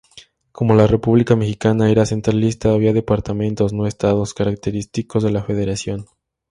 Como 0.51 0.73
la 0.73 0.87
república 0.87 1.35
mexicana 1.35 1.91
era 1.91 2.07
centralista, 2.07 2.71
había 2.71 2.91
departamentos, 2.91 3.71
no 3.71 3.85
estados 3.85 4.33
–característicos 4.33 5.21
de 5.23 5.29
la 5.31 5.43
federación. 5.43 6.07